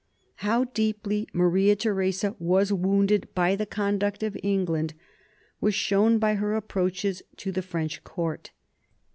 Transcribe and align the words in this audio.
How 0.37 0.63
deeply 0.63 1.27
Maria 1.31 1.75
Theresa 1.75 2.35
was 2.39 2.73
wounded 2.73 3.27
by 3.35 3.55
the 3.55 3.67
conduct 3.67 4.23
of 4.23 4.35
England 4.41 4.95
was 5.59 5.75
shown 5.75 6.17
by 6.17 6.33
her 6.33 6.55
approaches 6.55 7.21
to 7.37 7.51
the 7.51 7.61
French 7.61 8.03
court. 8.03 8.49